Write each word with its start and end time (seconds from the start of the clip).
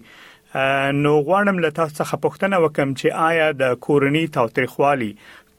نو 0.56 1.12
غواړم 1.28 1.60
له 1.64 1.70
تاسو 1.76 1.94
څخه 1.98 2.18
پوښتنه 2.24 2.58
وکم 2.64 2.90
چې 2.94 3.20
آیا 3.26 3.46
د 3.60 3.78
کورنی 3.86 4.24
تاوتریخوالي 4.38 5.08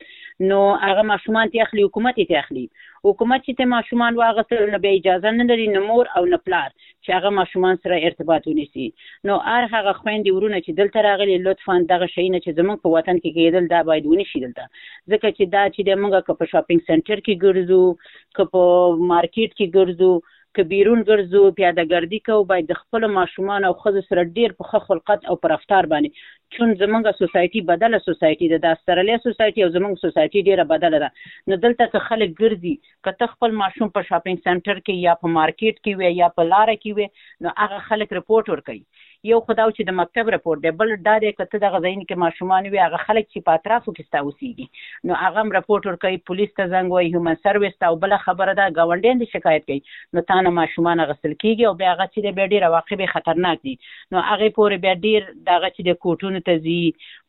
نو 0.41 0.59
هغه 0.75 1.03
ماشومان 1.03 1.51
ته 1.55 1.63
اخلي 1.63 1.83
حکومت 1.85 2.15
ته 2.29 2.39
اخلي 2.43 2.61
حکومت 3.07 3.43
چې 3.47 3.57
ته 3.59 3.65
ماشومان 3.73 4.17
واغسته 4.21 4.69
نه 4.75 4.79
به 4.85 4.93
اجازه 5.01 5.33
نه 5.41 5.47
لري 5.49 5.67
نو 5.73 5.83
مور 5.89 6.09
او 6.21 6.23
نه 6.31 6.39
پلار 6.47 6.71
چې 6.77 7.17
هغه 7.19 7.33
ماشومان 7.41 7.81
سره 7.83 7.99
ارتباط 8.11 8.49
ونیسي 8.53 8.87
نو 9.31 9.37
هر 9.49 9.67
هغه 9.75 9.93
خويندې 10.01 10.39
ورونه 10.39 10.61
چې 10.61 10.79
دلته 10.81 11.05
راغلي 11.09 11.37
لطفا 11.49 11.77
دغه 11.93 12.09
شي 12.17 12.27
نه 12.29 12.41
چې 12.45 12.59
زمونږ 12.61 12.81
په 12.87 12.95
وطن 12.97 13.21
کې 13.23 13.39
کېدل 13.39 13.69
دا 13.75 13.83
باید 13.93 14.09
ونیسي 14.13 14.43
دلته 14.47 14.69
ځکه 14.81 15.37
چې 15.37 15.55
دا 15.59 15.67
چې 15.69 16.03
موږ 16.05 16.27
که 16.31 16.41
په 16.41 16.51
شاپینګ 16.55 16.91
سنټر 16.91 17.25
کې 17.27 17.41
ګرځو 17.47 18.37
که 18.37 18.53
په 18.55 19.01
مارکیټ 19.15 19.51
کې 19.55 19.75
ګرځو 19.79 20.37
کبیرون 20.59 21.03
ګرځو 21.11 21.55
پیاده 21.59 21.83
ګرځي 21.91 22.25
کو 22.29 22.41
باید 22.53 22.69
د 22.75 22.79
خپل 22.83 23.05
ماشومان 23.19 23.65
او 23.73 23.77
خزو 23.85 24.01
سره 24.09 24.23
ډیر 24.41 24.55
په 24.63 24.81
خلقت 24.91 25.29
او 25.33 25.35
پر 25.45 25.53
افطار 25.61 25.89
باندې 25.95 26.31
چون 26.57 26.71
زمونږه 26.81 27.13
سوسایټي 27.21 27.61
بدله 27.71 27.99
سوسایټي 28.09 28.47
ده 28.53 28.59
د 28.63 28.67
استرالیا 28.77 29.17
سوسایټي 29.27 29.61
او 29.65 29.69
زمونږ 29.77 29.95
سوسایټي 30.05 30.41
ډیره 30.49 30.65
بدله 30.73 30.99
ده 31.05 31.11
نو 31.53 31.59
دلته 31.65 31.85
که 31.93 31.99
خلک 32.09 32.31
ګرځي 32.43 32.73
که 33.09 33.13
ته 33.21 33.27
خپل 33.35 33.51
ماشوم 33.61 33.89
په 33.99 34.09
شاپینګ 34.09 34.39
سنټر 34.49 34.77
کې 34.87 34.95
یا 35.09 35.15
په 35.23 35.27
مارکیټ 35.39 35.77
کې 35.85 35.93
وي 36.01 36.11
یا 36.23 36.29
په 36.39 36.43
لار 36.53 36.69
کې 36.83 36.91
وي 36.97 37.07
نو 37.47 37.55
هغه 37.63 37.79
خلک 37.91 38.09
رپورټ 38.19 38.47
ور 38.55 38.61
کوي 38.71 38.85
یو 39.29 39.39
خداو 39.47 39.71
چې 39.77 39.87
د 39.89 39.95
مکتب 39.97 40.29
راپور 40.35 40.61
دی 40.61 40.71
بل 40.83 40.93
دا 41.07 41.15
دی 41.23 41.31
کته 41.39 41.59
د 41.65 41.71
غزاین 41.73 42.05
کې 42.05 42.21
ماشومان 42.21 42.69
وي 42.75 42.79
هغه 42.83 43.01
خلک 43.09 43.27
چې 43.33 43.43
په 43.49 43.57
اطرافو 43.61 43.93
کې 43.99 44.09
ستاوسیږي 44.11 45.11
نو 45.11 45.19
هغه 45.23 45.43
راپورټ 45.57 45.89
ورکوي 45.91 46.21
پولیس 46.31 46.53
ته 46.61 46.67
زنګ 46.71 46.95
وایي 46.97 47.11
هیومن 47.15 47.37
سرویس 47.49 47.75
ته 47.83 47.91
او 47.91 47.99
بل 48.07 48.15
خبره 48.25 48.55
ده 48.61 48.69
گاونډین 48.81 49.21
دي 49.25 49.29
شکایت 49.35 49.67
کوي 49.73 50.19
نو 50.19 50.25
تانه 50.33 50.55
ماشومان 50.61 51.05
غسل 51.11 51.33
کیږي 51.43 51.69
او 51.71 51.75
بیا 51.83 51.93
هغه 51.93 52.09
چې 52.09 52.27
د 52.29 52.39
بیډي 52.39 52.63
راواقبه 52.67 53.11
خطرناک 53.17 53.61
دي 53.69 53.75
نو 54.17 54.25
هغه 54.31 54.49
پورې 54.59 54.85
بیا 54.89 54.97
ډیر 55.07 55.29
دغه 55.51 55.73
چې 55.75 55.91
د 55.93 56.01
کوټونو 56.07 56.43
ته 56.51 56.67
ځي 56.67 56.81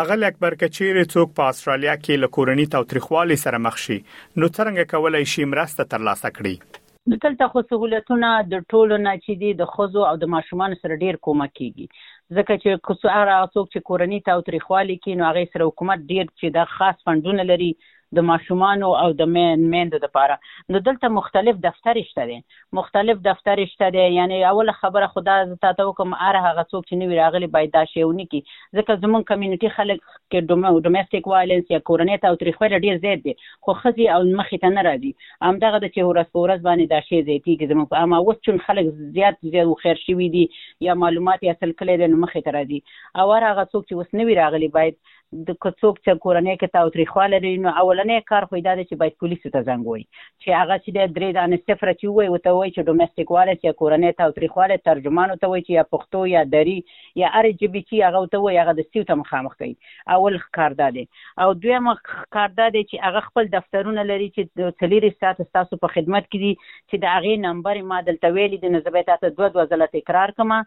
اغل 0.00 0.24
اکبر 0.24 0.54
کچیر 0.60 0.98
څوک 1.14 1.32
په 1.38 1.48
استرالیا 1.54 1.94
کې 2.02 2.20
لکورنی 2.20 2.64
توتريخوالي 2.74 3.36
سره 3.40 3.58
مخ 3.64 3.74
شي 3.82 3.96
نو 4.04 4.48
څنګه 4.52 4.86
کولای 4.92 5.26
شي 5.32 5.44
مرسته 5.54 5.84
ترلاسه 5.94 6.30
کړي 6.38 7.18
دلته 7.24 7.48
خو 7.54 7.62
سہولتونه 7.72 8.30
د 8.52 8.62
ټولو 8.74 9.00
نه 9.02 9.14
چې 9.24 9.40
دي 9.42 9.50
د 9.58 9.68
خزو 9.72 10.06
او 10.10 10.14
د 10.22 10.30
ماشومان 10.36 10.78
سره 10.84 10.98
ډیر 11.06 11.18
کومک 11.28 11.52
کیږي 11.60 12.36
ځکه 12.36 12.56
چې 12.62 12.82
کوڅه 12.88 13.18
هغه 13.18 13.36
څوک 13.56 13.68
چې 13.74 13.88
کورنۍ 13.90 14.24
ته 14.28 14.36
او 14.38 14.46
تریخوالي 14.48 14.98
کین 15.04 15.24
او 15.24 15.28
هغه 15.30 15.52
سره 15.56 15.68
حکومت 15.70 16.08
ډیر 16.14 16.26
چې 16.40 16.56
د 16.56 16.72
خاص 16.78 17.04
فندونه 17.10 17.46
لري 17.52 17.70
د 18.16 18.24
ماشومان 18.28 18.82
او 19.04 19.08
د 19.18 19.28
مین 19.34 19.62
میندو 19.74 19.98
لپاره 20.02 20.36
نو 20.74 20.80
دلته 20.88 21.10
مختلف 21.18 21.60
دفتر 21.66 22.00
شته 22.08 22.24
دي 22.30 22.36
مختلف 22.78 23.20
دفتر 23.28 23.62
شته 23.70 23.88
دي 23.94 24.02
یعنی 24.16 24.40
اول 24.48 24.72
خبره 24.80 25.06
خدا 25.14 25.36
ته 25.52 25.70
ته 25.78 25.94
کوم 26.00 26.12
ار 26.26 26.38
هغه 26.46 26.66
څوک 26.72 26.88
چې 26.90 27.00
نوی 27.02 27.18
راغلی 27.20 27.48
باید 27.56 27.72
دا 27.76 27.84
شیونه 27.92 28.26
کی 28.34 28.40
ځکه 28.48 28.96
زمون 29.04 29.24
کمیونټي 29.30 29.72
خلک 29.78 30.02
کې 30.08 30.74
ډومېسټک 30.80 31.32
وایلنس 31.34 31.72
یا 31.76 31.80
کورنۍ 31.90 32.20
ته 32.24 32.34
او 32.34 32.38
تاریخي 32.42 32.70
ډیر 32.86 33.00
زیات 33.06 33.24
دي 33.28 33.36
خو 33.68 33.76
خزي 33.80 34.10
او 34.18 34.20
مخې 34.26 34.66
ته 34.66 34.74
نه 34.76 34.86
راځي 34.88 35.40
هم 35.48 35.62
دغه 35.64 35.82
د 35.86 35.94
چې 35.94 36.10
ورس 36.10 36.30
ورس 36.42 36.62
باندې 36.68 36.92
دا 36.94 37.02
شی 37.08 37.22
زیاتی 37.30 37.56
کې 37.56 37.72
زمون 37.72 37.90
په 37.96 38.04
اما 38.04 38.20
اوس 38.26 38.42
چې 38.42 38.68
خلک 38.68 38.92
زیات 39.18 39.42
زیات 39.56 39.74
خیر 39.86 40.04
شوي 40.04 40.28
دي 40.36 40.44
یا 40.90 41.00
معلومات 41.06 41.42
یې 41.42 41.58
اصل 41.58 41.74
کړي 41.80 42.02
دي 42.04 42.12
نو 42.14 42.22
مخې 42.26 42.48
ته 42.48 42.56
راځي 42.60 42.80
او 43.18 43.36
هغه 43.38 43.68
څوک 43.72 43.90
چې 43.90 44.00
وس 44.04 44.18
نوی 44.22 44.40
راغلی 44.44 44.68
باید 44.78 45.02
د 45.32 45.52
کڅوک 45.64 45.98
چې 46.06 46.22
کورنۍ 46.24 46.54
کې 46.54 46.72
تاوتریخواله 46.76 47.34
لري 47.42 47.50
نو 47.66 47.70
اولنې 47.82 48.24
کار 48.30 48.46
خو 48.48 48.58
دا 48.64 48.72
دی 48.78 48.82
چې 48.88 48.98
باید 49.02 49.14
پولیسو 49.22 49.52
ته 49.52 49.60
زنګ 49.68 49.86
ووي 49.92 50.02
چې 50.08 50.48
هغه 50.62 50.76
چې 50.80 50.90
د 50.96 51.14
درې 51.14 51.30
دانې 51.36 51.64
صفر 51.70 51.90
چې 52.00 52.16
وای 52.16 52.28
وته 52.32 52.52
وای 52.56 52.72
چې 52.74 52.88
ډومېسټیک 52.88 53.32
واله 53.34 53.54
چې 53.62 53.78
کورنۍ 53.78 54.16
تاوتریخواله 54.18 54.80
ترجمانو 54.88 55.36
ته 55.44 55.50
وای 55.52 55.62
چې 55.68 55.78
یا 55.78 55.84
پښتو 55.96 56.22
یا 56.32 56.42
دری 56.56 56.74
یا 57.22 57.30
ارجبی 57.40 57.82
چې 57.84 58.08
هغه 58.08 58.22
وته 58.26 58.40
وای 58.44 58.58
هغه 58.64 58.76
د 58.80 58.88
سیو 58.90 59.06
ته 59.12 59.16
مخامخ 59.22 59.54
کوي 59.62 59.72
اول 60.18 60.36
کار 60.58 60.76
دا 60.82 60.90
دی 60.98 61.06
او 61.46 61.48
دویم 61.62 61.88
کار 62.36 62.52
دا 62.60 62.68
دی 62.76 62.84
چې 62.92 63.08
هغه 63.08 63.24
خپل 63.30 63.50
دفترونه 63.56 64.06
لري 64.12 64.28
چې 64.36 64.62
د 64.62 64.76
تلیری 64.84 65.12
سات 65.24 65.42
تاسو 65.60 65.80
په 65.86 65.92
خدمت 65.96 66.28
کې 66.28 66.44
دي 66.44 66.52
چې 66.92 67.04
د 67.06 67.16
هغه 67.16 67.42
نمبر 67.46 67.82
ما 67.94 68.02
دلته 68.10 68.34
ویلي 68.38 68.60
د 68.66 68.76
نسبت 68.76 69.10
تاسو 69.14 69.32
دوه 69.40 69.50
دوه 69.56 69.68
ځله 69.72 69.90
تکرار 69.96 70.36
کما 70.42 70.60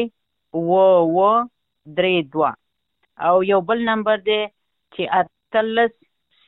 و 0.54 0.72
و 1.16 1.44
درې 1.98 2.16
دوه 2.34 2.52
او 3.28 3.36
یو 3.52 3.60
بل 3.70 3.80
نمبر 3.90 4.18
دی 4.28 4.40
چې 4.96 5.02
اتلس 5.22 5.92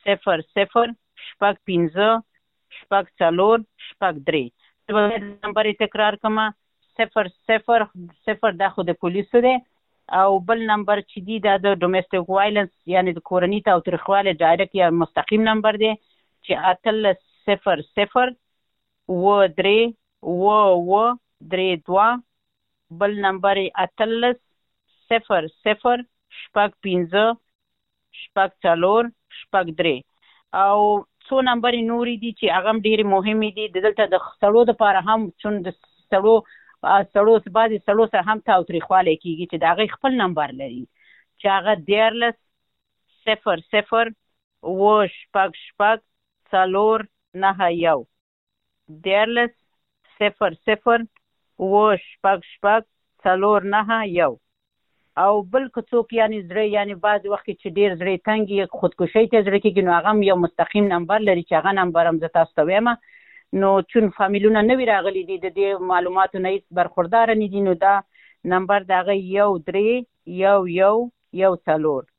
صفر 0.04 0.38
صفر 0.56 0.86
شپږ 1.26 1.54
پنځه 1.66 2.08
شپږ 2.78 3.04
څلور 3.20 3.56
شپږ 3.88 4.14
درې 4.28 4.44
زه 4.84 4.90
به 4.94 5.02
نمبر 5.46 5.64
تکرار 5.82 6.14
کوم 6.22 6.38
صفر 6.98 7.24
صفر 7.48 7.80
صفر 8.26 8.52
دا 8.62 8.68
خو 8.72 8.80
د 8.84 8.90
پولیسو 9.00 9.38
دی 9.46 9.54
او 10.20 10.30
بل 10.48 10.58
نمبر 10.70 10.98
چې 11.10 11.18
دی 11.26 11.36
دا 11.46 11.54
د 11.64 11.72
ډومېسټک 11.82 12.22
وایلنس 12.28 12.72
یعنی 12.94 13.10
د 13.14 13.20
کورنۍ 13.28 13.58
تاوتریخوالي 13.70 14.32
ډایرکټ 14.42 14.72
یا 14.82 14.88
مستقیم 15.02 15.40
نمبر 15.50 15.74
دی 15.84 15.90
چې 16.44 16.52
اتلس 16.72 17.18
صفر 17.46 17.76
صفر 17.96 18.26
و 19.08 19.38
درې 19.58 19.80
و 20.40 20.42
و 20.90 20.92
درې 21.52 21.70
دوه 21.86 22.08
بل 22.98 23.14
نمبر 23.24 23.58
اتلس 23.84 24.36
صفر 25.12 25.46
صفر 25.66 26.02
شپږ 26.40 26.70
پنځه 26.84 27.24
شپږ 28.22 28.50
څلور 28.66 29.02
شپږ 29.40 29.66
درې 29.80 29.96
او 30.66 30.80
څو 31.26 31.40
نمبر 31.50 31.76
نورې 31.76 32.16
دي 32.24 32.32
چې 32.40 32.56
هغه 32.56 32.74
ډېر 32.86 33.02
مهمه 33.12 33.50
دي 33.58 33.68
دلته 33.76 34.08
د 34.14 34.20
سړو 34.42 34.64
د 34.70 34.74
لپاره 34.74 35.04
هم 35.08 35.26
چون 35.44 35.58
د 35.66 35.76
سړو 36.12 36.36
سړو 37.14 37.34
بعضي 37.58 37.78
سړو 37.86 38.04
سره 38.12 38.22
هم 38.30 38.44
تاو 38.50 38.66
تریخواله 38.70 39.16
کیږي 39.22 39.46
چې 39.50 39.62
دا 39.64 39.72
غي 39.80 39.88
خپل 39.94 40.18
نمبر 40.22 40.54
لري 40.62 40.82
چې 40.82 41.52
هغه 41.54 41.88
دیرلس 41.90 42.38
صفر 43.28 43.66
صفر 43.76 44.12
و 44.76 44.92
شپږ 45.16 45.60
شپږ 45.64 46.04
څلور 46.54 47.06
نه 47.44 47.72
یو 47.86 47.98
دیرلس 49.08 49.58
صفر 50.20 50.60
صفر 50.70 51.10
اوه 51.62 51.90
شپږ 52.04 52.40
شپږ 52.52 52.82
څلور 53.26 53.66
نهه 53.72 53.98
یو 54.12 54.30
او 55.24 55.42
بل 55.54 55.66
که 55.74 55.82
څوک 55.90 56.12
یعنی 56.18 56.38
زړه 56.46 56.64
یعنی 56.76 56.94
بعض 57.04 57.28
وخت 57.32 57.44
چې 57.60 57.68
ډیر 57.76 57.94
زړه 58.00 58.14
تنګ 58.28 58.54
یې 58.56 58.78
خودکشي 58.80 59.22
ته 59.34 59.44
زړه 59.48 59.60
کېږي 59.66 59.84
نو 59.88 59.92
هغه 59.96 60.14
یو 60.28 60.36
مستقیم 60.44 60.88
نمبر 60.94 61.22
لري 61.28 61.44
چې 61.44 61.60
هغه 61.60 61.74
نمبر 61.80 62.10
هم 62.10 62.18
زه 62.24 62.32
تاسو 62.38 62.56
ته 62.56 62.66
وایم 62.70 62.90
نو 63.64 63.70
چون 63.92 64.08
فامیلونه 64.18 64.64
نه 64.70 64.78
وی 64.80 64.88
راغلي 64.92 65.24
دي 65.30 65.36
د 65.44 65.54
دې 65.58 65.86
معلوماتو 65.92 66.42
نه 66.46 66.54
هیڅ 66.56 66.66
برخوردار 66.80 67.34
نه 67.42 67.48
دي 67.56 67.64
نو 67.68 67.74
دا 67.86 67.94
نمبر 68.54 68.88
دغه 68.92 69.18
یو 69.36 69.48
درې 69.58 70.08
یو 70.44 70.56
یو 70.80 70.94
یو 71.44 71.52
څلور 71.68 72.12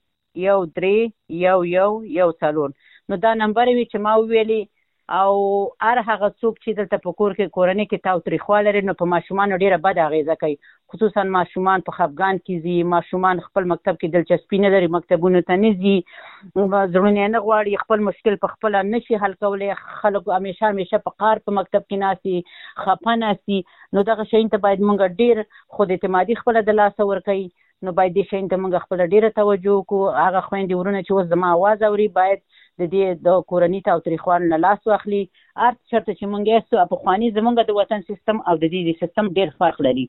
یو 0.47 0.59
درې 0.69 1.43
یو 1.45 1.57
یو 1.75 1.89
یو 2.21 2.29
څلور 2.43 2.79
نو 3.11 3.23
دا 3.27 3.35
نمبر 3.43 3.73
وی 3.75 3.83
چې 3.83 4.05
ما 4.07 4.15
ویلي 4.33 4.63
او 5.09 5.35
هر 5.83 6.01
هغه 6.07 6.29
څوک 6.41 6.55
چې 6.63 6.71
دلته 6.77 6.97
په 7.05 7.11
کور 7.21 7.33
کې 7.33 7.55
کورنۍ 7.55 7.85
کې 7.91 8.03
تاو 8.07 8.23
تریخواله 8.27 8.63
لري 8.67 8.81
نو 8.89 8.93
په 9.01 9.09
ماشومان 9.13 9.55
ډیره 9.63 9.77
بد 9.87 9.97
اغیزه 10.03 10.35
کوي 10.43 10.55
خصوصا 10.93 11.23
ماشومان 11.31 11.83
په 11.89 11.95
خفقان 11.97 12.39
کې 12.39 12.67
زی 12.67 12.75
ماشومان 12.93 13.41
خپل 13.47 13.67
مکتب 13.71 13.97
کې 14.03 14.13
دلچسپي 14.13 14.59
نه 14.65 14.71
لري 14.75 14.89
مکتبونو 14.95 15.41
ته 15.49 15.57
نه 15.63 15.73
زی 15.81 15.95
زړونه 16.05 17.27
نه 17.33 17.43
غواړي 17.47 17.83
خپل 17.83 18.05
مشکل 18.07 18.39
په 18.45 18.53
خپل 18.53 18.79
نه 18.93 19.01
شي 19.07 19.19
حل 19.25 19.35
کولای 19.45 19.75
خلک 19.99 20.31
همیشه 20.37 20.69
همیشه 20.71 21.01
په 21.09 21.15
قار 21.25 21.43
په 21.49 21.57
مکتب 21.59 21.87
کې 21.89 22.01
ناسي 22.05 22.39
خپه 22.85 23.17
ناسي 23.25 23.59
نو 23.97 24.05
دغه 24.11 24.27
شین 24.31 24.53
ته 24.55 24.63
باید 24.67 24.87
مونږ 24.87 25.25
ډیر 25.25 25.43
خود 25.77 25.93
اعتمادي 25.97 26.39
خپل 26.43 26.61
د 26.71 26.79
لاس 26.81 27.03
ور 27.11 27.21
کوي 27.29 27.45
نو 27.85 27.91
باید 27.99 28.13
دې 28.15 28.33
شین 28.33 28.49
ته 28.53 28.61
مونږ 28.63 28.87
خپل 28.87 29.05
ډیره 29.15 29.35
توجه 29.41 29.81
کو 29.93 30.01
هغه 30.09 30.45
خويندې 30.49 30.79
ورونه 30.81 31.05
چې 31.05 31.17
وز 31.19 31.33
زما 31.35 31.53
आवाज 31.59 31.89
اوري 31.91 32.11
باید 32.19 32.47
د 32.81 32.85
دې 32.93 33.09
د 33.27 33.37
کورنۍ 33.51 33.81
تاوتریخوالي 33.89 34.47
نه 34.53 34.57
لاس 34.63 34.81
واخلي 34.91 35.19
ارت 35.65 35.77
چرته 35.93 36.11
چې 36.19 36.31
مونږ 36.33 36.51
یې 36.53 36.87
په 36.93 37.01
خواني 37.03 37.29
زمونږ 37.37 37.61
د 37.69 37.77
وطن 37.81 37.99
سیستم 38.09 38.37
او 38.49 38.55
د 38.63 38.65
دې 38.75 38.95
سیستم 39.03 39.25
ډېر 39.37 39.49
فرق 39.63 39.77
لري 39.89 40.05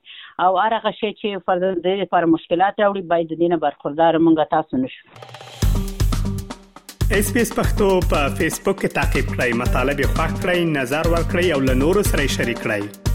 او 0.47 0.51
هغه 0.63 0.93
شی 1.01 1.11
چې 1.21 1.45
فرض 1.51 1.65
دې 1.69 1.95
لپاره 2.05 2.33
مشکلات 2.37 2.75
راوړي 2.85 3.05
باید 3.15 3.27
د 3.31 3.35
دې 3.43 3.49
نه 3.55 3.59
برخوردار 3.69 4.13
مونږ 4.27 4.37
تاسو 4.59 4.75
نشو 4.85 5.05
اس 7.19 7.27
پی 7.37 7.43
اس 7.47 7.51
پختو 7.61 7.89
په 8.13 8.21
فیسبوک 8.37 8.77
کې 8.85 8.91
تا 9.01 9.05
کې 9.15 9.23
پلی 9.35 9.51
مطلب 9.65 9.97
یو 10.05 10.11
فاک 10.19 10.33
کړئ 10.37 10.59
نظر 10.79 11.05
ور 11.17 11.27
کړئ 11.33 11.47
او 11.57 11.61
له 11.71 11.75
نورو 11.87 12.03
سره 12.13 12.31
شریک 12.39 12.63
کړئ 12.69 13.14